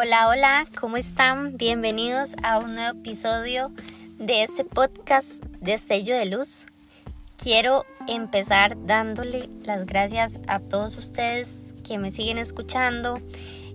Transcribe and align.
Hola, 0.00 0.28
hola, 0.28 0.64
¿cómo 0.80 0.96
están? 0.96 1.56
Bienvenidos 1.56 2.30
a 2.44 2.60
un 2.60 2.76
nuevo 2.76 3.00
episodio 3.00 3.72
de 4.16 4.44
este 4.44 4.64
podcast 4.64 5.44
Destello 5.60 6.16
de 6.16 6.26
Luz. 6.26 6.66
Quiero 7.36 7.84
empezar 8.06 8.76
dándole 8.86 9.50
las 9.64 9.86
gracias 9.86 10.38
a 10.46 10.60
todos 10.60 10.96
ustedes 10.96 11.74
que 11.82 11.98
me 11.98 12.12
siguen 12.12 12.38
escuchando, 12.38 13.20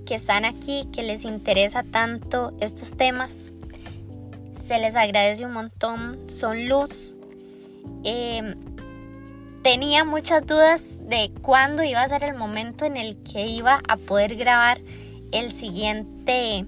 que 0.06 0.16
están 0.16 0.46
aquí, 0.46 0.88
que 0.94 1.04
les 1.04 1.26
interesa 1.26 1.84
tanto 1.84 2.56
estos 2.62 2.96
temas. 2.96 3.52
Se 4.66 4.80
les 4.80 4.96
agradece 4.96 5.46
un 5.46 5.52
montón, 5.52 6.30
son 6.30 6.70
luz. 6.70 7.18
Em, 8.06 8.56
tenía 9.62 10.06
muchas 10.06 10.48
dudas 10.48 10.98
de 11.02 11.34
cuándo 11.42 11.84
iba 11.84 12.02
a 12.02 12.08
ser 12.08 12.24
el 12.24 12.36
momento 12.36 12.86
en 12.86 12.96
el 12.96 13.22
que 13.24 13.46
iba 13.46 13.82
a 13.90 13.98
poder 13.98 14.38
grabar 14.38 14.80
el 15.34 15.52
siguiente 15.52 16.66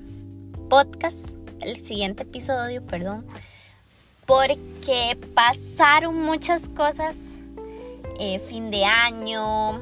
podcast, 0.70 1.36
el 1.62 1.80
siguiente 1.80 2.24
episodio, 2.24 2.84
perdón, 2.86 3.26
porque 4.26 5.18
pasaron 5.36 6.20
muchas 6.24 6.68
cosas, 6.70 7.16
eh, 8.20 8.40
fin 8.40 8.72
de 8.72 8.84
año, 8.84 9.80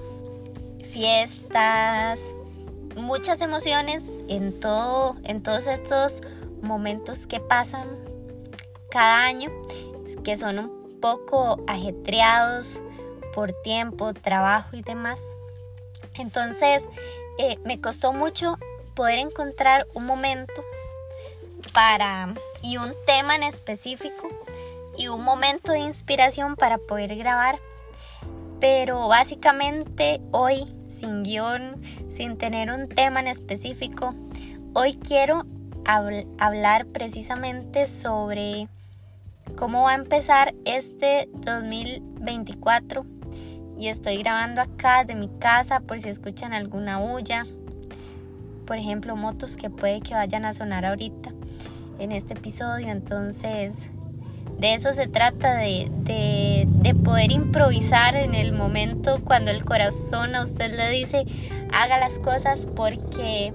fiestas, 0.91 2.19
muchas 2.97 3.41
emociones 3.41 4.21
en 4.27 4.59
todo, 4.59 5.15
en 5.23 5.41
todos 5.41 5.67
estos 5.67 6.21
momentos 6.61 7.25
que 7.25 7.39
pasan 7.39 7.87
cada 8.91 9.23
año, 9.23 9.49
que 10.25 10.35
son 10.35 10.59
un 10.59 10.99
poco 10.99 11.63
ajetreados 11.67 12.81
por 13.33 13.53
tiempo, 13.63 14.13
trabajo 14.13 14.75
y 14.75 14.81
demás. 14.81 15.21
Entonces, 16.15 16.89
eh, 17.39 17.57
me 17.65 17.79
costó 17.79 18.13
mucho 18.13 18.57
poder 18.93 19.19
encontrar 19.19 19.87
un 19.93 20.05
momento 20.05 20.63
para 21.73 22.33
y 22.61 22.77
un 22.77 22.93
tema 23.05 23.35
en 23.35 23.43
específico 23.43 24.29
y 24.97 25.07
un 25.07 25.23
momento 25.23 25.71
de 25.71 25.79
inspiración 25.79 26.55
para 26.55 26.77
poder 26.77 27.15
grabar. 27.15 27.59
Pero 28.59 29.07
básicamente 29.07 30.21
hoy, 30.31 30.73
sin 30.87 31.23
guion, 31.23 31.81
sin 32.09 32.37
tener 32.37 32.69
un 32.69 32.87
tema 32.87 33.19
en 33.19 33.27
específico, 33.27 34.15
hoy 34.73 34.93
quiero 34.93 35.45
hablar 35.85 36.85
precisamente 36.85 37.87
sobre 37.87 38.69
cómo 39.57 39.83
va 39.83 39.91
a 39.91 39.95
empezar 39.95 40.53
este 40.65 41.27
2024. 41.33 43.05
Y 43.77 43.89
estoy 43.89 44.17
grabando 44.17 44.61
acá 44.61 45.03
de 45.03 45.15
mi 45.15 45.27
casa 45.39 45.81
por 45.81 45.99
si 45.99 46.07
escuchan 46.07 46.53
alguna 46.53 46.99
bulla 46.99 47.45
por 48.65 48.77
ejemplo, 48.77 49.15
motos 49.15 49.57
que 49.57 49.69
puede 49.69 50.01
que 50.01 50.13
vayan 50.13 50.45
a 50.45 50.53
sonar 50.53 50.85
ahorita 50.85 51.31
en 51.99 52.11
este 52.11 52.33
episodio. 52.33 52.89
Entonces, 52.89 53.89
de 54.59 54.73
eso 54.73 54.93
se 54.93 55.07
trata, 55.07 55.55
de, 55.55 55.89
de, 56.03 56.95
poder 56.95 57.31
improvisar 57.31 58.15
en 58.15 58.33
el 58.33 58.53
momento 58.53 59.21
cuando 59.23 59.51
el 59.51 59.65
corazón 59.65 60.35
a 60.35 60.43
usted 60.43 60.75
le 60.75 60.89
dice, 60.89 61.25
haga 61.73 61.97
las 61.99 62.19
cosas 62.19 62.67
porque, 62.75 63.53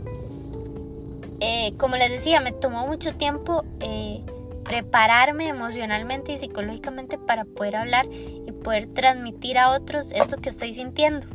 eh, 1.41 1.73
como 1.79 1.97
les 1.97 2.11
decía, 2.11 2.41
me 2.41 2.53
tomó 2.53 2.86
mucho 2.86 3.14
tiempo. 3.14 3.64
Eh, 3.81 4.23
prepararme 4.69 5.48
emocionalmente 5.48 6.33
y 6.33 6.36
psicológicamente 6.36 7.17
para 7.17 7.47
poder 7.47 7.75
hablar 7.75 8.06
y 8.12 8.53
poder 8.53 8.86
transmitir 8.86 9.56
a 9.56 9.70
otros 9.70 10.12
esto 10.12 10.36
que 10.36 10.51
estoy 10.51 10.75
sintiendo. 10.75 11.27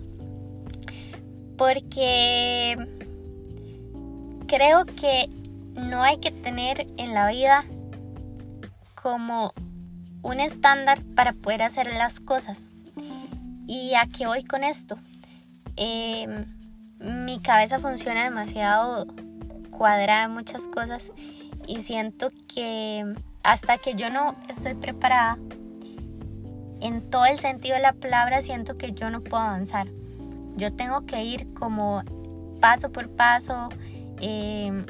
Porque 1.58 2.78
creo 4.48 4.86
que 4.86 5.30
no 5.76 6.02
hay 6.04 6.18
que 6.18 6.32
tener 6.32 6.88
en 6.98 7.14
la 7.14 7.30
vida 7.30 7.66
como 9.02 9.54
un 10.22 10.40
estándar 10.40 11.02
para 11.16 11.34
poder 11.34 11.64
hacer 11.64 11.92
las 11.94 12.20
cosas. 12.20 12.72
¿Y 13.68 13.94
a 13.96 14.08
qué 14.08 14.26
voy 14.26 14.44
con 14.44 14.64
esto? 14.64 14.98
Em, 15.76 16.46
mi 17.00 17.40
cabeza 17.40 17.80
funciona 17.80 18.24
demasiado 18.24 19.08
cuadrada 19.72 20.26
en 20.26 20.32
muchas 20.32 20.68
cosas 20.68 21.12
y 21.68 21.82
siento 21.82 22.30
que 22.54 23.16
hasta 23.44 23.78
que 23.78 23.96
yo 23.96 24.10
no 24.10 24.36
estoy 24.50 24.76
preparada, 24.76 25.38
en 26.84 27.10
todo 27.10 27.26
el 27.26 27.40
sentido 27.40 27.76
de 27.76 27.82
la 27.82 27.94
palabra, 27.94 28.42
siento 28.42 28.78
que 28.78 28.92
yo 28.92 29.10
no 29.10 29.22
puedo 29.22 29.42
avanzar. 29.42 29.88
Yo 30.58 30.74
tengo 30.74 31.06
que 31.06 31.24
ir 31.24 31.54
como 31.54 32.04
paso 32.60 32.92
por 32.92 33.10
paso, 33.10 33.70
Em, 34.22 34.86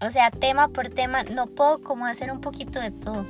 o 0.00 0.10
sea, 0.10 0.30
tema 0.30 0.68
por 0.68 0.88
tema, 0.88 1.22
no 1.24 1.46
puedo 1.46 1.82
como 1.82 2.06
hacer 2.06 2.30
un 2.30 2.40
poquito 2.40 2.80
de 2.80 2.90
todo. 2.90 3.26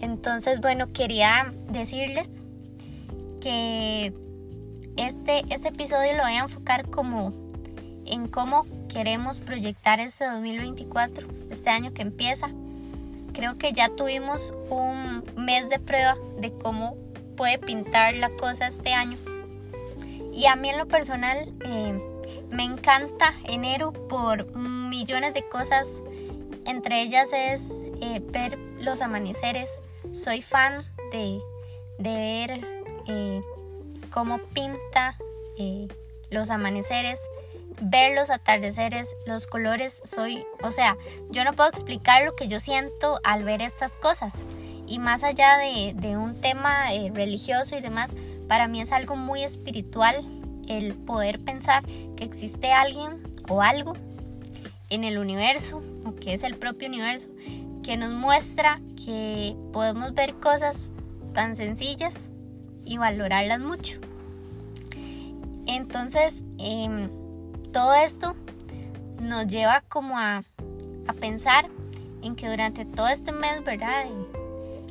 Entonces, 0.00 0.60
bueno, 0.60 0.92
quería 0.92 1.52
decirles 1.68 2.42
que 3.40 4.12
este, 4.96 5.44
este 5.50 5.68
episodio 5.68 6.14
lo 6.16 6.22
voy 6.22 6.32
a 6.32 6.40
enfocar 6.40 6.88
como 6.88 7.32
en 8.06 8.28
cómo 8.28 8.66
queremos 8.88 9.38
proyectar 9.40 10.00
este 10.00 10.24
2024, 10.24 11.28
este 11.50 11.70
año 11.70 11.92
que 11.92 12.02
empieza. 12.02 12.48
Creo 13.32 13.56
que 13.56 13.72
ya 13.72 13.88
tuvimos 13.88 14.52
un 14.68 15.22
mes 15.36 15.68
de 15.68 15.78
prueba 15.78 16.16
de 16.38 16.52
cómo 16.52 16.96
puede 17.36 17.58
pintar 17.58 18.14
la 18.14 18.30
cosa 18.30 18.66
este 18.66 18.92
año. 18.92 19.16
Y 20.32 20.46
a 20.46 20.56
mí 20.56 20.70
en 20.70 20.78
lo 20.78 20.86
personal, 20.86 21.52
eh, 21.64 22.09
me 22.50 22.64
encanta 22.64 23.34
enero 23.44 23.92
por 23.92 24.54
millones 24.56 25.34
de 25.34 25.48
cosas. 25.48 26.02
Entre 26.66 27.02
ellas 27.02 27.30
es 27.32 27.84
eh, 28.00 28.20
ver 28.22 28.58
los 28.80 29.00
amaneceres. 29.00 29.80
Soy 30.12 30.42
fan 30.42 30.84
de, 31.12 31.40
ver 31.98 32.60
eh, 33.06 33.42
cómo 34.10 34.38
pinta 34.38 35.16
eh, 35.58 35.88
los 36.30 36.50
amaneceres, 36.50 37.20
ver 37.80 38.16
los 38.16 38.30
atardeceres, 38.30 39.16
los 39.26 39.46
colores. 39.46 40.02
Soy, 40.04 40.44
o 40.62 40.72
sea, 40.72 40.96
yo 41.30 41.44
no 41.44 41.52
puedo 41.52 41.70
explicar 41.70 42.24
lo 42.24 42.34
que 42.34 42.48
yo 42.48 42.60
siento 42.60 43.20
al 43.24 43.44
ver 43.44 43.62
estas 43.62 43.96
cosas. 43.96 44.44
Y 44.86 44.98
más 44.98 45.22
allá 45.22 45.56
de, 45.58 45.92
de 45.94 46.16
un 46.16 46.40
tema 46.40 46.88
religioso 47.14 47.76
y 47.76 47.80
demás, 47.80 48.10
para 48.48 48.66
mí 48.66 48.80
es 48.80 48.90
algo 48.90 49.14
muy 49.14 49.44
espiritual 49.44 50.24
el 50.70 50.94
poder 50.94 51.40
pensar 51.40 51.84
que 52.16 52.24
existe 52.24 52.72
alguien 52.72 53.20
o 53.48 53.60
algo 53.60 53.94
en 54.88 55.02
el 55.04 55.18
universo, 55.18 55.82
o 56.04 56.14
que 56.14 56.32
es 56.32 56.44
el 56.44 56.56
propio 56.56 56.88
universo, 56.88 57.28
que 57.82 57.96
nos 57.96 58.12
muestra 58.12 58.80
que 59.04 59.56
podemos 59.72 60.14
ver 60.14 60.34
cosas 60.34 60.92
tan 61.32 61.56
sencillas 61.56 62.30
y 62.84 62.98
valorarlas 62.98 63.60
mucho. 63.60 64.00
Entonces, 65.66 66.44
em, 66.58 67.10
todo 67.72 67.94
esto 67.94 68.34
nos 69.20 69.46
lleva 69.46 69.82
como 69.88 70.18
a, 70.18 70.44
pensar 71.20 71.66
en 72.22 72.36
que 72.36 72.48
durante 72.48 72.84
todo 72.84 73.08
este 73.08 73.32
mes, 73.32 73.64
¿verdad? 73.64 74.06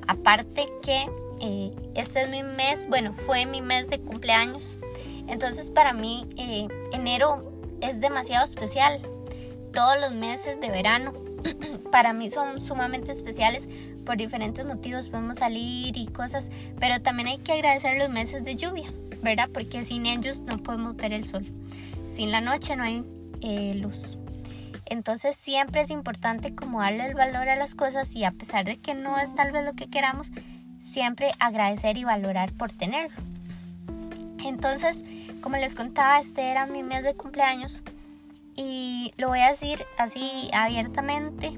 aparte 0.05 0.65
que 0.81 1.09
eh, 1.39 1.71
este 1.95 2.23
es 2.23 2.29
mi 2.29 2.43
mes, 2.43 2.89
bueno, 2.89 3.13
fue 3.13 3.45
mi 3.45 3.61
mes 3.61 3.89
de 3.89 4.01
cumpleaños, 4.01 4.77
entonces 5.29 5.71
para 5.71 5.93
mí 5.93 6.27
eh, 6.37 6.67
enero 6.91 7.49
es 7.81 7.99
demasiado 7.99 8.45
especial. 8.45 8.99
Todos 9.73 9.99
los 10.01 10.13
meses 10.13 10.59
de 10.59 10.69
verano 10.69 11.13
para 11.91 12.13
mí 12.13 12.29
son 12.29 12.59
sumamente 12.59 13.11
especiales 13.11 13.67
por 14.05 14.17
diferentes 14.17 14.65
motivos. 14.65 15.09
Podemos 15.09 15.37
salir 15.37 15.95
y 15.95 16.07
cosas, 16.07 16.49
pero 16.79 17.01
también 17.01 17.27
hay 17.27 17.37
que 17.37 17.53
agradecer 17.53 17.97
los 17.97 18.09
meses 18.09 18.43
de 18.43 18.55
lluvia, 18.55 18.91
¿verdad? 19.21 19.49
Porque 19.53 19.83
sin 19.83 20.05
ellos 20.05 20.41
no 20.41 20.57
podemos 20.57 20.95
ver 20.95 21.13
el 21.13 21.25
sol. 21.25 21.45
Sin 22.07 22.31
la 22.31 22.41
noche 22.41 22.75
no 22.75 22.83
hay 22.83 23.05
eh, 23.41 23.75
luz. 23.75 24.17
Entonces 24.85 25.35
siempre 25.35 25.81
es 25.81 25.91
importante 25.91 26.55
como 26.55 26.81
darle 26.81 27.05
el 27.05 27.13
valor 27.13 27.47
a 27.47 27.55
las 27.55 27.75
cosas 27.75 28.15
y 28.15 28.23
a 28.23 28.31
pesar 28.31 28.65
de 28.65 28.79
que 28.79 28.95
no 28.95 29.19
es 29.19 29.35
tal 29.35 29.51
vez 29.51 29.63
lo 29.63 29.73
que 29.73 29.87
queramos, 29.87 30.31
siempre 30.81 31.31
agradecer 31.39 31.97
y 31.97 32.03
valorar 32.03 32.51
por 32.53 32.71
tenerlo. 32.71 33.28
Entonces, 34.45 35.03
como 35.41 35.57
les 35.57 35.75
contaba, 35.75 36.19
este 36.19 36.51
era 36.51 36.65
mi 36.65 36.83
mes 36.83 37.03
de 37.03 37.15
cumpleaños 37.15 37.83
y 38.55 39.13
lo 39.17 39.29
voy 39.29 39.39
a 39.39 39.51
decir 39.51 39.85
así 39.97 40.49
abiertamente. 40.51 41.57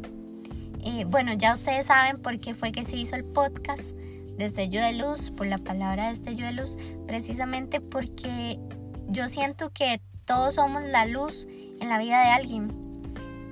bueno, 1.07 1.33
ya 1.33 1.53
ustedes 1.53 1.87
saben 1.87 2.21
por 2.21 2.39
qué 2.39 2.53
fue 2.53 2.71
que 2.71 2.85
se 2.85 2.95
hizo 2.95 3.15
el 3.15 3.23
podcast 3.23 3.95
Destello 4.37 4.81
de 4.81 4.93
Luz, 4.93 5.31
por 5.31 5.47
la 5.47 5.57
palabra 5.57 6.09
Destello 6.09 6.45
de 6.45 6.53
Luz, 6.53 6.77
precisamente 7.07 7.81
porque 7.81 8.59
yo 9.07 9.27
siento 9.27 9.71
que 9.71 10.01
todos 10.25 10.55
somos 10.55 10.83
la 10.83 11.05
luz 11.05 11.47
en 11.79 11.89
la 11.89 11.97
vida 11.97 12.21
de 12.21 12.29
alguien. 12.29 13.01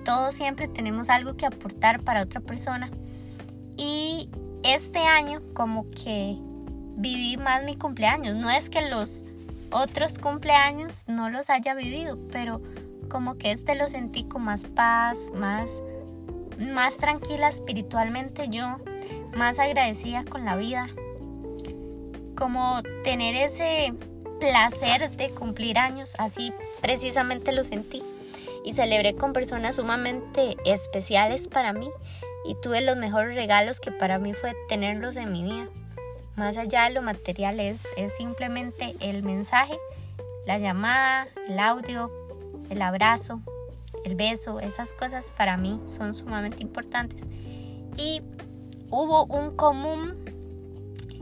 Todos 0.05 0.35
siempre 0.35 0.67
tenemos 0.67 1.09
algo 1.09 1.35
que 1.35 1.45
aportar 1.45 2.01
para 2.01 2.23
otra 2.23 2.41
persona. 2.41 2.89
Y 3.77 4.29
este 4.63 4.99
año 4.99 5.39
como 5.53 5.89
que 5.91 6.37
viví 6.99 7.37
más 7.37 7.63
mi 7.63 7.75
cumpleaños. 7.75 8.35
No 8.35 8.49
es 8.49 8.69
que 8.69 8.89
los 8.89 9.25
otros 9.71 10.19
cumpleaños 10.19 11.05
no 11.07 11.29
los 11.29 11.49
haya 11.49 11.73
vivido, 11.73 12.17
pero 12.31 12.61
como 13.09 13.37
que 13.37 13.51
este 13.51 13.75
lo 13.75 13.87
sentí 13.87 14.25
con 14.25 14.43
más 14.43 14.65
paz, 14.65 15.31
más, 15.33 15.81
más 16.59 16.97
tranquila 16.97 17.47
espiritualmente 17.49 18.49
yo, 18.49 18.77
más 19.35 19.59
agradecida 19.59 20.23
con 20.25 20.45
la 20.45 20.55
vida, 20.55 20.87
como 22.35 22.81
tener 23.03 23.35
ese 23.35 23.93
placer 24.39 25.09
de 25.11 25.31
cumplir 25.31 25.77
años, 25.77 26.15
así 26.17 26.53
precisamente 26.81 27.51
lo 27.51 27.63
sentí. 27.63 28.03
Y 28.65 28.73
celebré 28.73 29.15
con 29.15 29.31
personas 29.31 29.77
sumamente 29.77 30.57
especiales 30.65 31.47
para 31.47 31.71
mí 31.71 31.89
y 32.45 32.55
tuve 32.61 32.81
los 32.81 32.97
mejores 32.97 33.35
regalos 33.35 33.79
que 33.79 33.91
para 33.91 34.19
mí 34.19 34.33
fue 34.33 34.53
tenerlos 34.67 35.15
en 35.15 35.31
mi 35.31 35.43
vida. 35.43 35.69
Más 36.39 36.55
allá 36.55 36.85
de 36.85 36.91
lo 36.91 37.01
material 37.01 37.59
es, 37.59 37.85
simplemente 38.17 38.95
el 39.01 39.23
mensaje, 39.23 39.77
la 40.47 40.57
llamada, 40.57 41.27
el 41.49 41.59
audio, 41.59 42.09
el 42.69 42.81
abrazo, 42.81 43.41
el 44.05 44.15
beso, 44.15 44.61
esas 44.61 44.93
cosas 44.93 45.33
para 45.35 45.57
mí 45.57 45.81
son 45.83 46.13
sumamente 46.13 46.63
importantes. 46.63 47.27
Y 47.97 48.21
hubo 48.89 49.25
un 49.25 49.53
común 49.57 50.15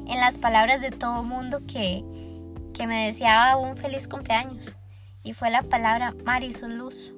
en 0.07 0.19
las 0.19 0.37
palabras 0.37 0.81
de 0.81 0.91
todo 0.91 1.23
mundo 1.23 1.61
que, 1.65 2.03
que 2.75 2.85
me 2.85 3.07
deseaba 3.07 3.57
un 3.57 3.75
feliz 3.75 4.07
cumpleaños. 4.07 4.75
Y 5.23 5.33
fue 5.33 5.49
la 5.49 5.63
palabra 5.63 6.13
Mari, 6.25 6.53
sos 6.53 6.69
luz. 6.69 7.11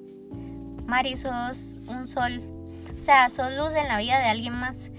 Mari, 0.86 1.18
sos 1.18 1.76
un 1.86 2.06
sol. 2.06 2.40
O 2.96 2.98
sea, 2.98 3.28
sos 3.28 3.54
luz 3.58 3.74
en 3.74 3.88
la 3.88 3.98
vida 3.98 4.18
de 4.20 4.28
alguien 4.28 4.54
más. 4.54 4.90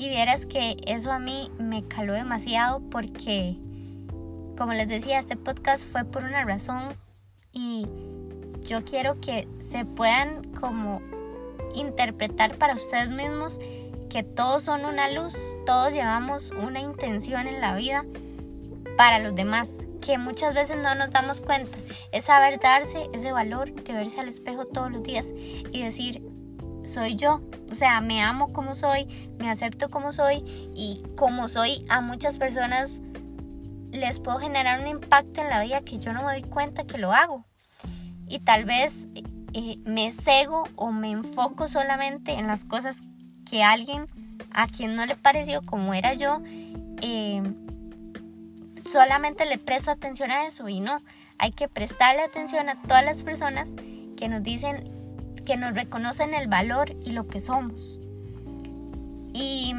Y 0.00 0.08
vieras 0.08 0.46
que 0.46 0.78
eso 0.86 1.12
a 1.12 1.18
mí 1.18 1.52
me 1.58 1.84
caló 1.84 2.14
demasiado 2.14 2.80
porque, 2.88 3.58
como 4.56 4.72
les 4.72 4.88
decía, 4.88 5.18
este 5.18 5.36
podcast 5.36 5.86
fue 5.86 6.06
por 6.06 6.24
una 6.24 6.42
razón 6.42 6.96
y 7.52 7.86
yo 8.62 8.82
quiero 8.82 9.20
que 9.20 9.46
se 9.58 9.84
puedan 9.84 10.54
como 10.54 11.02
interpretar 11.74 12.56
para 12.56 12.76
ustedes 12.76 13.10
mismos 13.10 13.60
que 14.08 14.22
todos 14.22 14.62
son 14.62 14.86
una 14.86 15.10
luz, 15.10 15.36
todos 15.66 15.92
llevamos 15.92 16.50
una 16.52 16.80
intención 16.80 17.46
en 17.46 17.60
la 17.60 17.74
vida 17.74 18.06
para 18.96 19.18
los 19.18 19.34
demás, 19.34 19.80
que 20.00 20.16
muchas 20.16 20.54
veces 20.54 20.78
no 20.78 20.94
nos 20.94 21.10
damos 21.10 21.42
cuenta. 21.42 21.76
Es 22.10 22.24
saber 22.24 22.58
darse 22.58 23.10
ese 23.12 23.32
valor 23.32 23.70
de 23.74 23.92
verse 23.92 24.18
al 24.18 24.30
espejo 24.30 24.64
todos 24.64 24.90
los 24.90 25.02
días 25.02 25.34
y 25.72 25.82
decir, 25.82 26.22
soy 26.90 27.16
yo, 27.16 27.40
o 27.70 27.74
sea, 27.74 28.00
me 28.00 28.22
amo 28.22 28.52
como 28.52 28.74
soy, 28.74 29.06
me 29.38 29.48
acepto 29.48 29.88
como 29.88 30.12
soy 30.12 30.44
y 30.74 31.02
como 31.16 31.48
soy 31.48 31.84
a 31.88 32.00
muchas 32.00 32.38
personas 32.38 33.00
les 33.92 34.20
puedo 34.20 34.38
generar 34.38 34.80
un 34.80 34.88
impacto 34.88 35.40
en 35.40 35.48
la 35.48 35.62
vida 35.62 35.80
que 35.80 35.98
yo 35.98 36.12
no 36.12 36.24
me 36.24 36.32
doy 36.32 36.42
cuenta 36.42 36.84
que 36.84 36.98
lo 36.98 37.12
hago. 37.12 37.44
Y 38.28 38.38
tal 38.40 38.64
vez 38.64 39.08
eh, 39.52 39.78
me 39.84 40.12
cego 40.12 40.68
o 40.76 40.92
me 40.92 41.10
enfoco 41.10 41.66
solamente 41.66 42.34
en 42.34 42.46
las 42.46 42.64
cosas 42.64 43.00
que 43.48 43.64
alguien 43.64 44.06
a 44.52 44.68
quien 44.68 44.94
no 44.94 45.06
le 45.06 45.16
pareció 45.16 45.62
como 45.62 45.94
era 45.94 46.14
yo, 46.14 46.40
eh, 47.02 47.42
solamente 48.90 49.44
le 49.46 49.58
presto 49.58 49.90
atención 49.90 50.30
a 50.30 50.46
eso 50.46 50.68
y 50.68 50.80
no, 50.80 51.00
hay 51.38 51.52
que 51.52 51.68
prestarle 51.68 52.22
atención 52.22 52.68
a 52.68 52.80
todas 52.82 53.04
las 53.04 53.22
personas 53.22 53.72
que 54.16 54.28
nos 54.28 54.42
dicen, 54.42 54.99
que 55.50 55.56
nos 55.56 55.74
reconocen 55.74 56.32
el 56.32 56.46
valor 56.46 56.94
y 57.04 57.10
lo 57.10 57.26
que 57.26 57.40
somos. 57.40 57.98
Y 59.34 59.74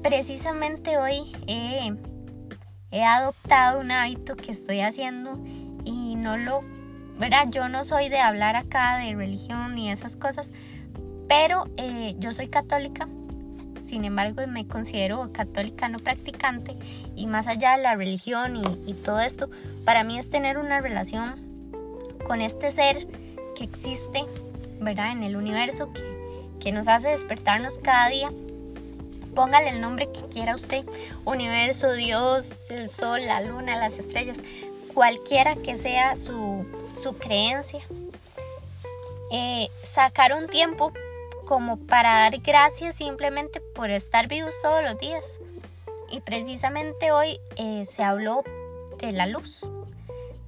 precisamente 0.00 0.96
hoy 0.96 1.24
he, 1.48 3.02
adoptado 3.02 3.80
un 3.80 3.90
hábito 3.90 4.36
que 4.36 4.52
estoy 4.52 4.82
haciendo 4.82 5.42
y 5.84 6.14
no 6.14 6.36
lo, 6.36 6.62
¿verdad? 7.18 7.48
Yo 7.50 7.68
no 7.68 7.82
soy 7.82 8.08
de 8.10 8.20
hablar 8.20 8.54
acá 8.54 8.98
de 8.98 9.16
religión 9.16 9.74
ni 9.74 9.90
esas 9.90 10.14
cosas, 10.14 10.52
pero 11.26 11.64
eh, 11.78 12.14
yo 12.20 12.32
soy 12.32 12.46
católica, 12.46 13.08
sin 13.82 14.04
embargo 14.04 14.46
me 14.46 14.68
considero 14.68 15.32
católica 15.32 15.88
no 15.88 15.98
practicante 15.98 16.76
y 17.16 17.26
más 17.26 17.48
allá 17.48 17.76
de 17.76 17.82
la 17.82 17.96
religión 17.96 18.62
y, 18.86 18.94
todo 18.94 19.18
esto, 19.18 19.50
para 19.84 20.04
mí 20.04 20.16
es 20.16 20.30
tener 20.30 20.58
una 20.58 20.80
relación 20.80 21.44
con 22.24 22.40
este 22.40 22.70
ser 22.70 23.08
que 23.56 23.64
existe, 23.64 24.22
¿verdad? 24.80 25.12
En 25.12 25.22
el 25.22 25.36
universo, 25.36 25.92
que, 25.92 26.02
que 26.60 26.72
nos 26.72 26.88
hace 26.88 27.08
despertarnos 27.08 27.78
cada 27.78 28.08
día. 28.08 28.30
Póngale 29.34 29.68
el 29.68 29.80
nombre 29.80 30.10
que 30.12 30.22
quiera 30.28 30.54
usted, 30.54 30.84
universo, 31.24 31.92
Dios, 31.92 32.70
el 32.70 32.88
sol, 32.88 33.20
la 33.26 33.42
luna, 33.42 33.76
las 33.76 33.98
estrellas, 33.98 34.38
cualquiera 34.94 35.56
que 35.56 35.76
sea 35.76 36.16
su, 36.16 36.64
su 36.96 37.16
creencia. 37.18 37.80
Eh, 39.30 39.68
sacar 39.82 40.32
un 40.32 40.46
tiempo 40.48 40.92
como 41.44 41.78
para 41.78 42.20
dar 42.20 42.38
gracias 42.38 42.94
simplemente 42.96 43.60
por 43.74 43.90
estar 43.90 44.26
vivos 44.26 44.54
todos 44.62 44.82
los 44.82 44.98
días. 44.98 45.38
Y 46.10 46.20
precisamente 46.20 47.12
hoy 47.12 47.38
eh, 47.56 47.84
se 47.84 48.02
habló 48.02 48.42
de 48.98 49.12
la 49.12 49.26
luz, 49.26 49.68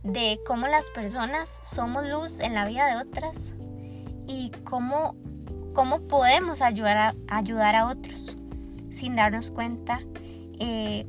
de 0.03 0.41
cómo 0.47 0.67
las 0.67 0.89
personas 0.91 1.61
somos 1.63 2.07
luz 2.07 2.41
en 2.41 2.55
la 2.55 2.67
vida 2.67 2.87
de 2.87 2.97
otras 2.97 3.53
y 4.29 4.53
cómo, 4.63 5.17
cómo 5.75 6.03
podemos 6.03 6.63
ayudar 6.63 6.97
a, 6.97 7.15
ayudar 7.29 7.75
a 7.75 7.87
otros 7.87 8.37
sin 8.91 9.17
darnos 9.17 9.51
cuenta, 9.51 10.01
eh, 10.61 11.07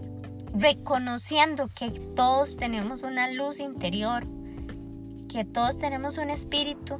reconociendo 0.53 1.69
que 1.75 1.91
todos 1.91 2.57
tenemos 2.57 3.03
una 3.03 3.31
luz 3.31 3.59
interior, 3.59 4.25
que 5.27 5.43
todos 5.43 5.77
tenemos 5.79 6.17
un 6.17 6.29
espíritu 6.29 6.99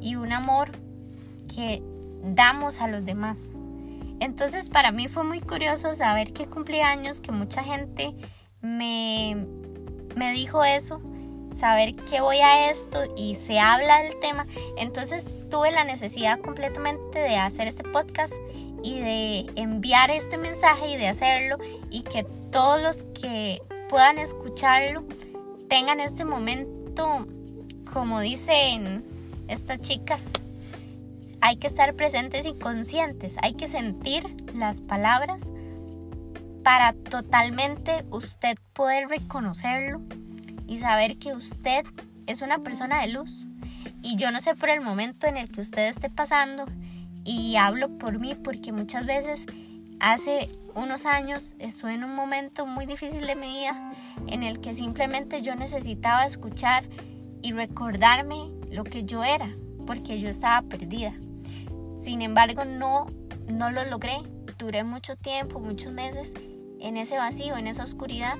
y 0.00 0.16
un 0.16 0.32
amor 0.32 0.72
que 1.54 1.82
damos 2.22 2.80
a 2.80 2.88
los 2.88 3.04
demás. 3.04 3.52
Entonces 4.20 4.70
para 4.70 4.90
mí 4.90 5.08
fue 5.08 5.24
muy 5.24 5.40
curioso 5.40 5.94
saber 5.94 6.32
que 6.32 6.46
cumpleaños, 6.46 7.20
que 7.20 7.32
mucha 7.32 7.62
gente 7.62 8.14
me, 8.60 9.46
me 10.16 10.32
dijo 10.32 10.64
eso, 10.64 11.00
saber 11.52 11.94
que 11.94 12.20
voy 12.20 12.38
a 12.38 12.70
esto 12.70 13.04
y 13.16 13.36
se 13.36 13.60
habla 13.60 14.02
del 14.02 14.18
tema. 14.18 14.46
Entonces 14.76 15.34
tuve 15.48 15.70
la 15.70 15.84
necesidad 15.84 16.40
completamente 16.40 17.18
de 17.18 17.36
hacer 17.36 17.68
este 17.68 17.84
podcast 17.84 18.34
y 18.82 19.00
de 19.00 19.46
enviar 19.56 20.10
este 20.10 20.36
mensaje 20.38 20.90
y 20.90 20.96
de 20.96 21.08
hacerlo 21.08 21.58
y 21.90 22.02
que 22.02 22.24
todos 22.50 22.82
los 22.82 23.04
que 23.20 23.60
puedan 23.88 24.18
escucharlo 24.18 25.04
tengan 25.68 26.00
este 26.00 26.24
momento, 26.24 27.26
como 27.92 28.20
dicen 28.20 29.04
estas 29.48 29.80
chicas, 29.80 30.32
hay 31.40 31.56
que 31.56 31.66
estar 31.66 31.94
presentes 31.94 32.46
y 32.46 32.54
conscientes, 32.54 33.36
hay 33.42 33.54
que 33.54 33.68
sentir 33.68 34.24
las 34.54 34.80
palabras 34.80 35.50
para 36.64 36.92
totalmente 36.92 38.04
usted 38.10 38.58
poder 38.72 39.08
reconocerlo 39.08 40.02
y 40.66 40.78
saber 40.78 41.18
que 41.18 41.32
usted 41.32 41.84
es 42.26 42.42
una 42.42 42.58
persona 42.58 43.00
de 43.00 43.08
luz. 43.08 43.46
Y 44.02 44.16
yo 44.16 44.30
no 44.30 44.40
sé 44.40 44.54
por 44.54 44.70
el 44.70 44.80
momento 44.80 45.26
en 45.26 45.36
el 45.36 45.50
que 45.50 45.60
usted 45.60 45.88
esté 45.88 46.10
pasando 46.10 46.66
y 47.24 47.56
hablo 47.56 47.98
por 47.98 48.18
mí 48.18 48.34
porque 48.34 48.72
muchas 48.72 49.04
veces 49.06 49.46
hace 50.00 50.50
unos 50.74 51.06
años 51.06 51.56
estuve 51.58 51.94
en 51.94 52.04
un 52.04 52.14
momento 52.14 52.66
muy 52.66 52.86
difícil 52.86 53.26
de 53.26 53.34
mi 53.34 53.48
vida 53.48 53.92
en 54.28 54.42
el 54.42 54.60
que 54.60 54.74
simplemente 54.74 55.42
yo 55.42 55.54
necesitaba 55.56 56.24
escuchar 56.24 56.84
y 57.42 57.52
recordarme 57.52 58.50
lo 58.70 58.84
que 58.84 59.04
yo 59.04 59.24
era 59.24 59.50
porque 59.86 60.20
yo 60.20 60.28
estaba 60.28 60.66
perdida. 60.68 61.14
Sin 61.96 62.22
embargo, 62.22 62.64
no, 62.64 63.06
no 63.48 63.70
lo 63.70 63.84
logré. 63.84 64.18
Duré 64.58 64.84
mucho 64.84 65.16
tiempo, 65.16 65.60
muchos 65.60 65.92
meses 65.92 66.34
en 66.80 66.96
ese 66.96 67.16
vacío, 67.16 67.56
en 67.56 67.66
esa 67.66 67.84
oscuridad. 67.84 68.36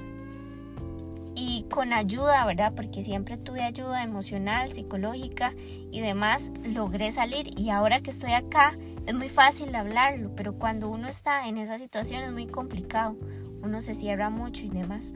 Con 1.64 1.92
ayuda, 1.92 2.44
¿verdad? 2.46 2.72
Porque 2.74 3.02
siempre 3.02 3.36
tuve 3.36 3.62
ayuda 3.62 4.02
emocional, 4.02 4.72
psicológica 4.72 5.54
y 5.90 6.00
demás, 6.00 6.50
logré 6.64 7.10
salir. 7.12 7.58
Y 7.58 7.70
ahora 7.70 8.00
que 8.00 8.10
estoy 8.10 8.32
acá, 8.32 8.74
es 9.06 9.14
muy 9.14 9.28
fácil 9.28 9.74
hablarlo, 9.74 10.30
pero 10.36 10.54
cuando 10.54 10.88
uno 10.88 11.08
está 11.08 11.48
en 11.48 11.56
esa 11.56 11.78
situación 11.78 12.22
es 12.22 12.32
muy 12.32 12.46
complicado. 12.46 13.16
Uno 13.62 13.80
se 13.80 13.94
cierra 13.94 14.30
mucho 14.30 14.64
y 14.64 14.68
demás. 14.68 15.14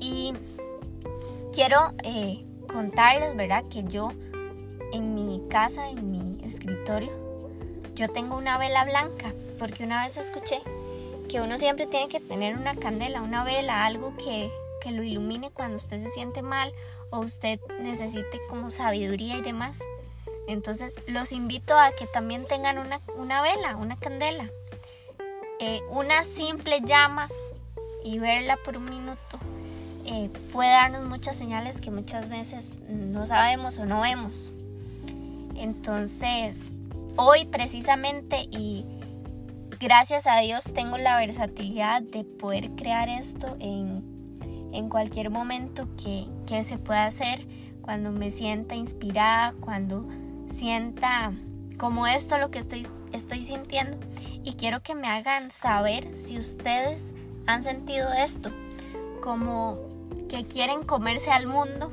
Y 0.00 0.32
quiero 1.52 1.92
eh, 2.02 2.44
contarles, 2.66 3.36
¿verdad? 3.36 3.64
Que 3.68 3.84
yo 3.84 4.12
en 4.92 5.14
mi 5.14 5.42
casa, 5.48 5.90
en 5.90 6.10
mi 6.10 6.38
escritorio, 6.44 7.10
yo 7.94 8.08
tengo 8.08 8.36
una 8.36 8.58
vela 8.58 8.84
blanca, 8.84 9.34
porque 9.58 9.84
una 9.84 10.04
vez 10.04 10.16
escuché 10.16 10.62
que 11.28 11.40
uno 11.40 11.58
siempre 11.58 11.86
tiene 11.86 12.08
que 12.08 12.20
tener 12.20 12.56
una 12.56 12.74
candela, 12.74 13.22
una 13.22 13.44
vela, 13.44 13.86
algo 13.86 14.14
que, 14.16 14.50
que 14.82 14.90
lo 14.92 15.02
ilumine 15.02 15.50
cuando 15.50 15.76
usted 15.76 16.02
se 16.02 16.10
siente 16.10 16.42
mal 16.42 16.72
o 17.10 17.20
usted 17.20 17.60
necesite 17.80 18.40
como 18.48 18.70
sabiduría 18.70 19.36
y 19.36 19.42
demás. 19.42 19.80
Entonces 20.48 20.94
los 21.06 21.32
invito 21.32 21.78
a 21.78 21.92
que 21.92 22.06
también 22.06 22.46
tengan 22.46 22.78
una, 22.78 23.00
una 23.16 23.42
vela, 23.42 23.76
una 23.76 23.98
candela, 23.98 24.50
eh, 25.60 25.80
una 25.90 26.24
simple 26.24 26.80
llama 26.80 27.28
y 28.04 28.18
verla 28.18 28.56
por 28.64 28.76
un 28.76 28.86
minuto 28.86 29.38
eh, 30.04 30.30
puede 30.52 30.70
darnos 30.70 31.04
muchas 31.04 31.36
señales 31.36 31.80
que 31.80 31.90
muchas 31.90 32.28
veces 32.28 32.80
no 32.88 33.24
sabemos 33.26 33.78
o 33.78 33.86
no 33.86 34.00
vemos. 34.00 34.52
Entonces, 35.54 36.72
hoy 37.16 37.44
precisamente 37.46 38.48
y 38.50 38.84
gracias 39.78 40.26
a 40.26 40.38
Dios 40.38 40.64
tengo 40.74 40.98
la 40.98 41.16
versatilidad 41.18 42.02
de 42.02 42.24
poder 42.24 42.70
crear 42.70 43.08
esto 43.08 43.56
en, 43.60 44.11
cualquier 44.88 45.30
momento 45.30 45.88
que, 46.02 46.26
que 46.46 46.62
se 46.62 46.78
pueda 46.78 47.06
hacer, 47.06 47.46
cuando 47.82 48.12
me 48.12 48.30
sienta 48.30 48.74
inspirada, 48.74 49.52
cuando 49.60 50.06
sienta 50.50 51.32
como 51.78 52.06
esto 52.06 52.38
lo 52.38 52.50
que 52.50 52.58
estoy, 52.58 52.86
estoy 53.12 53.42
sintiendo. 53.42 53.98
Y 54.44 54.54
quiero 54.54 54.82
que 54.82 54.94
me 54.94 55.08
hagan 55.08 55.50
saber 55.50 56.16
si 56.16 56.38
ustedes 56.38 57.12
han 57.46 57.62
sentido 57.62 58.12
esto, 58.12 58.50
como 59.20 59.78
que 60.28 60.46
quieren 60.46 60.82
comerse 60.82 61.30
al 61.30 61.46
mundo 61.46 61.92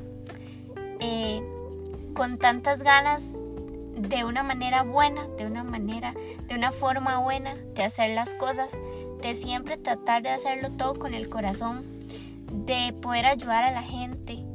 eh, 1.00 1.41
con 2.13 2.38
tantas 2.38 2.83
ganas 2.83 3.36
de 3.98 4.24
una 4.24 4.43
manera 4.43 4.83
buena, 4.83 5.27
de 5.38 5.45
una 5.45 5.63
manera, 5.63 6.13
de 6.48 6.55
una 6.55 6.71
forma 6.71 7.19
buena 7.19 7.55
de 7.55 7.83
hacer 7.83 8.15
las 8.15 8.33
cosas, 8.36 8.77
de 9.21 9.36
siempre 9.36 9.77
tratar 9.77 10.21
de 10.21 10.29
hacerlo 10.29 10.69
todo 10.71 10.95
con 10.95 11.13
el 11.13 11.29
corazón, 11.29 11.83
de 12.76 12.94
poder 12.94 13.26
ayudar 13.26 13.64
a 13.64 13.72
la 13.72 13.84
gente 13.84 14.46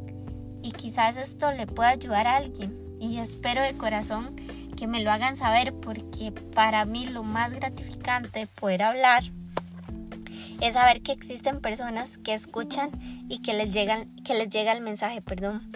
y 0.63 0.73
quizás 0.73 1.17
esto 1.17 1.51
le 1.53 1.67
pueda 1.67 1.91
ayudar 1.91 2.27
a 2.27 2.37
alguien 2.37 2.79
y 3.01 3.19
espero 3.19 3.63
de 3.63 3.77
corazón 3.77 4.37
que 4.77 4.87
me 4.87 5.01
lo 5.01 5.11
hagan 5.11 5.37
saber 5.37 5.75
porque 5.75 6.33
para 6.55 6.85
mí 6.85 7.07
lo 7.07 7.23
más 7.23 7.53
gratificante 7.53 8.41
de 8.41 8.47
poder 8.47 8.83
hablar 8.83 9.25
es 10.61 10.75
saber 10.75 11.03
que 11.03 11.13
existen 11.13 11.61
personas 11.61 12.19
que 12.19 12.35
escuchan 12.35 12.91
y 13.29 13.41
que 13.43 13.53
les, 13.53 13.73
llegan, 13.73 14.15
que 14.25 14.35
les 14.35 14.49
llega 14.49 14.73
el 14.73 14.81
mensaje, 14.81 15.21
perdón. 15.21 15.73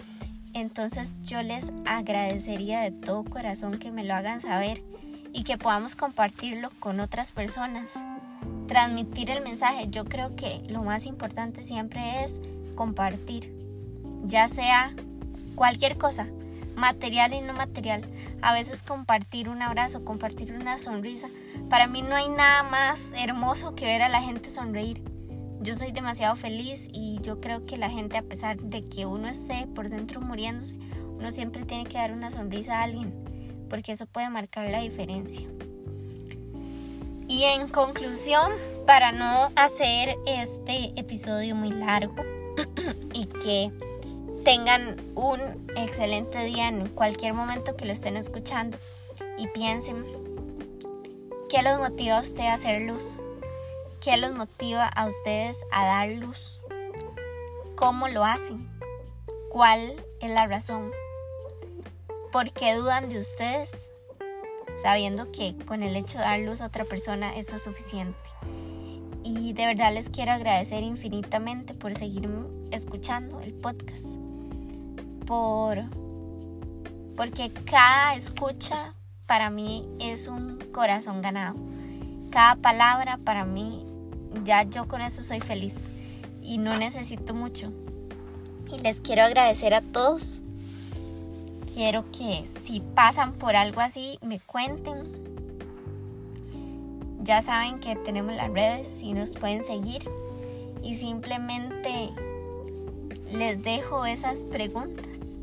Entonces 0.54 1.14
yo 1.22 1.42
les 1.42 1.72
agradecería 1.84 2.80
de 2.80 2.92
todo 2.92 3.24
corazón 3.24 3.78
que 3.78 3.92
me 3.92 4.04
lo 4.04 4.14
hagan 4.14 4.40
saber 4.40 4.82
y 5.32 5.42
que 5.42 5.58
podamos 5.58 5.96
compartirlo 5.96 6.70
con 6.78 7.00
otras 7.00 7.32
personas. 7.32 8.00
Transmitir 8.68 9.30
el 9.30 9.42
mensaje, 9.42 9.88
yo 9.90 10.04
creo 10.04 10.36
que 10.36 10.62
lo 10.68 10.84
más 10.84 11.06
importante 11.06 11.62
siempre 11.62 12.22
es 12.22 12.42
compartir, 12.74 13.50
ya 14.24 14.46
sea 14.46 14.94
cualquier 15.54 15.96
cosa, 15.96 16.28
material 16.76 17.32
y 17.32 17.40
no 17.40 17.54
material. 17.54 18.04
A 18.42 18.52
veces 18.52 18.82
compartir 18.82 19.48
un 19.48 19.62
abrazo, 19.62 20.04
compartir 20.04 20.52
una 20.52 20.76
sonrisa. 20.76 21.28
Para 21.70 21.86
mí 21.86 22.02
no 22.02 22.14
hay 22.14 22.28
nada 22.28 22.62
más 22.64 23.10
hermoso 23.16 23.74
que 23.74 23.86
ver 23.86 24.02
a 24.02 24.10
la 24.10 24.20
gente 24.20 24.50
sonreír. 24.50 25.02
Yo 25.62 25.74
soy 25.74 25.90
demasiado 25.90 26.36
feliz 26.36 26.88
y 26.92 27.18
yo 27.22 27.40
creo 27.40 27.64
que 27.64 27.78
la 27.78 27.88
gente, 27.88 28.18
a 28.18 28.22
pesar 28.22 28.58
de 28.58 28.86
que 28.86 29.06
uno 29.06 29.28
esté 29.28 29.66
por 29.74 29.88
dentro 29.88 30.20
muriéndose, 30.20 30.76
uno 31.16 31.30
siempre 31.30 31.64
tiene 31.64 31.84
que 31.84 31.96
dar 31.96 32.12
una 32.12 32.30
sonrisa 32.30 32.78
a 32.78 32.82
alguien, 32.82 33.14
porque 33.70 33.92
eso 33.92 34.06
puede 34.06 34.28
marcar 34.28 34.70
la 34.70 34.80
diferencia. 34.80 35.48
Y 37.28 37.44
en 37.44 37.68
conclusión, 37.68 38.52
para 38.86 39.12
no 39.12 39.52
hacer 39.54 40.16
este 40.26 40.92
episodio 40.96 41.54
muy 41.54 41.70
largo 41.70 42.14
y 43.12 43.26
que 43.26 43.70
tengan 44.44 44.96
un 45.14 45.38
excelente 45.76 46.42
día 46.44 46.68
en 46.68 46.88
cualquier 46.88 47.34
momento 47.34 47.76
que 47.76 47.84
lo 47.84 47.92
estén 47.92 48.16
escuchando 48.16 48.78
y 49.36 49.46
piensen 49.48 50.06
qué 51.50 51.62
los 51.62 51.78
motiva 51.78 52.16
a 52.16 52.22
usted 52.22 52.44
a 52.44 52.54
hacer 52.54 52.80
luz, 52.80 53.18
qué 54.00 54.16
los 54.16 54.32
motiva 54.32 54.86
a 54.86 55.06
ustedes 55.06 55.66
a 55.70 55.84
dar 55.84 56.08
luz, 56.08 56.62
cómo 57.76 58.08
lo 58.08 58.24
hacen, 58.24 58.70
cuál 59.50 60.02
es 60.20 60.30
la 60.30 60.46
razón, 60.46 60.90
por 62.32 62.52
qué 62.52 62.74
dudan 62.74 63.10
de 63.10 63.18
ustedes, 63.18 63.90
sabiendo 64.82 65.30
que 65.32 65.56
con 65.66 65.82
el 65.82 65.96
hecho 65.96 66.18
de 66.18 66.24
dar 66.24 66.40
luz 66.40 66.60
a 66.60 66.66
otra 66.66 66.84
persona 66.84 67.36
eso 67.36 67.56
es 67.56 67.62
suficiente. 67.62 68.18
Y 69.24 69.52
de 69.52 69.66
verdad 69.66 69.92
les 69.92 70.08
quiero 70.08 70.32
agradecer 70.32 70.82
infinitamente 70.82 71.74
por 71.74 71.94
seguir 71.94 72.28
escuchando 72.70 73.40
el 73.40 73.52
podcast 73.52 74.18
por 75.28 75.84
porque 77.14 77.52
cada 77.66 78.14
escucha 78.14 78.94
para 79.26 79.50
mí 79.50 79.86
es 79.98 80.26
un 80.26 80.58
corazón 80.72 81.20
ganado. 81.20 81.56
Cada 82.30 82.56
palabra 82.56 83.18
para 83.22 83.44
mí 83.44 83.84
ya 84.44 84.62
yo 84.62 84.88
con 84.88 85.02
eso 85.02 85.22
soy 85.22 85.40
feliz 85.40 85.74
y 86.42 86.56
no 86.56 86.78
necesito 86.78 87.34
mucho. 87.34 87.72
Y 88.72 88.78
les 88.80 89.00
quiero 89.00 89.22
agradecer 89.22 89.74
a 89.74 89.82
todos. 89.82 90.40
Quiero 91.74 92.04
que 92.10 92.46
si 92.64 92.80
pasan 92.80 93.34
por 93.34 93.54
algo 93.54 93.80
así 93.80 94.18
me 94.22 94.40
cuenten. 94.40 95.02
Ya 97.22 97.42
saben 97.42 97.78
que 97.78 97.94
tenemos 97.94 98.34
las 98.36 98.50
redes 98.50 99.02
y 99.02 99.12
nos 99.12 99.36
pueden 99.36 99.62
seguir. 99.62 100.08
Y 100.82 100.94
simplemente 100.94 102.10
les 103.32 103.62
dejo 103.62 104.06
esas 104.06 104.46
preguntas. 104.46 105.42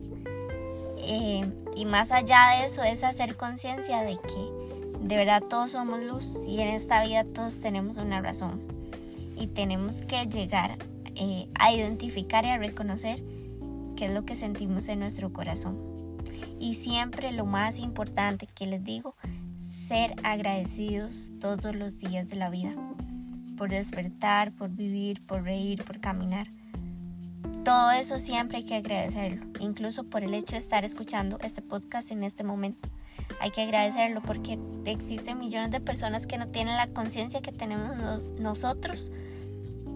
Eh, 0.97 1.45
y 1.75 1.85
más 1.85 2.11
allá 2.11 2.57
de 2.57 2.65
eso 2.65 2.81
es 2.81 3.03
hacer 3.03 3.35
conciencia 3.35 4.01
de 4.01 4.17
que 4.17 4.97
de 5.01 5.17
verdad 5.17 5.43
todos 5.43 5.73
somos 5.73 6.01
luz 6.01 6.45
y 6.47 6.59
en 6.59 6.69
esta 6.69 7.05
vida 7.05 7.23
todos 7.23 7.61
tenemos 7.61 7.97
una 7.97 8.21
razón. 8.21 8.61
Y 9.37 9.47
tenemos 9.47 10.01
que 10.01 10.25
llegar 10.25 10.77
eh, 11.15 11.47
a 11.53 11.71
identificar 11.71 12.45
y 12.45 12.49
a 12.49 12.57
reconocer 12.57 13.21
qué 13.95 14.05
es 14.05 14.11
lo 14.11 14.25
que 14.25 14.35
sentimos 14.35 14.87
en 14.87 14.99
nuestro 14.99 15.31
corazón. 15.31 15.94
Y 16.59 16.75
siempre 16.75 17.31
lo 17.31 17.45
más 17.45 17.79
importante 17.79 18.47
que 18.47 18.65
les 18.65 18.83
digo, 18.83 19.15
ser 19.57 20.15
agradecidos 20.23 21.31
todos 21.39 21.75
los 21.75 21.99
días 21.99 22.27
de 22.29 22.35
la 22.35 22.49
vida. 22.49 22.75
Por 23.57 23.69
despertar, 23.69 24.51
por 24.51 24.69
vivir, 24.69 25.25
por 25.25 25.43
reír, 25.43 25.83
por 25.83 25.99
caminar 25.99 26.47
todo 27.65 27.89
eso 27.89 28.19
siempre 28.19 28.59
hay 28.59 28.63
que 28.63 28.75
agradecerlo, 28.75 29.47
incluso 29.59 30.03
por 30.03 30.23
el 30.23 30.35
hecho 30.35 30.51
de 30.51 30.59
estar 30.59 30.85
escuchando 30.85 31.39
este 31.41 31.63
podcast 31.63 32.11
en 32.11 32.23
este 32.23 32.43
momento. 32.43 32.89
Hay 33.41 33.49
que 33.49 33.63
agradecerlo 33.63 34.21
porque 34.21 34.59
existen 34.85 35.39
millones 35.39 35.71
de 35.71 35.81
personas 35.81 36.27
que 36.27 36.37
no 36.37 36.47
tienen 36.47 36.77
la 36.77 36.87
conciencia 36.87 37.41
que 37.41 37.51
tenemos 37.51 38.21
nosotros 38.39 39.11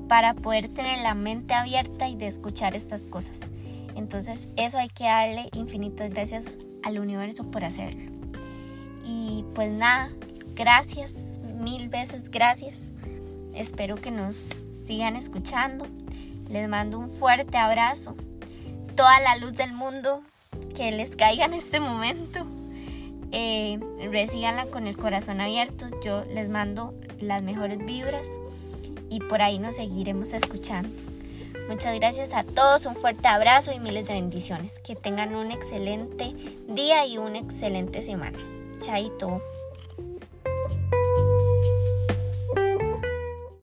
para 0.07 0.33
poder 0.33 0.69
tener 0.69 1.00
la 1.03 1.13
mente 1.13 1.53
abierta 1.53 2.09
y 2.09 2.15
de 2.15 2.25
escuchar 2.25 2.75
estas 2.75 3.05
cosas. 3.05 3.41
Entonces 4.00 4.48
eso 4.56 4.77
hay 4.77 4.88
que 4.88 5.03
darle 5.03 5.50
infinitas 5.53 6.10
gracias 6.10 6.58
al 6.84 7.00
universo 7.00 7.51
por 7.51 7.65
hacerlo. 7.65 8.10
Y 9.03 9.44
pues 9.53 9.70
nada, 9.72 10.10
gracias, 10.56 11.38
mil 11.44 11.89
veces 11.89 12.32
gracias. 12.32 12.94
Espero 13.53 13.98
que 13.98 14.10
nos 14.10 14.63
sigan 14.82 15.18
escuchando. 15.18 15.86
Les 16.50 16.70
mando 16.70 16.98
un 16.98 17.10
fuerte 17.10 17.58
abrazo. 17.58 18.15
Toda 18.96 19.20
la 19.20 19.36
luz 19.36 19.53
del 19.53 19.74
mundo 19.74 20.22
que 20.77 20.94
les 20.94 21.18
caiga 21.18 21.44
en 21.44 21.53
este 21.53 21.82
momento. 21.82 22.48
Eh, 23.34 23.79
con 24.72 24.88
el 24.88 24.96
corazón 24.96 25.41
abierto. 25.41 25.88
Yo 26.01 26.24
les 26.24 26.48
mando 26.48 26.94
las 27.20 27.44
mejores 27.44 27.79
vibras 27.86 28.27
y 29.10 29.20
por 29.20 29.41
ahí 29.41 29.60
nos 29.60 29.75
seguiremos 29.75 30.32
escuchando. 30.32 30.89
Muchas 31.69 31.93
gracias 31.99 32.33
a 32.33 32.43
todos, 32.43 32.88
un 32.88 32.95
fuerte 32.95 33.27
abrazo 33.27 33.71
y 33.71 33.79
miles 33.79 34.07
de 34.07 34.15
bendiciones. 34.15 34.79
Que 34.79 34.95
tengan 34.95 35.35
un 35.35 35.51
excelente 35.51 36.33
día 36.67 37.05
y 37.05 37.19
una 37.19 37.38
excelente 37.38 38.01
semana. 38.01 38.39
Chaito. 38.79 39.39